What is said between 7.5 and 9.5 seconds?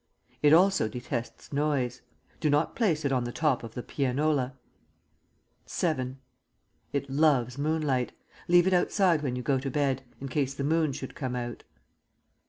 moonlight. Leave it outside when you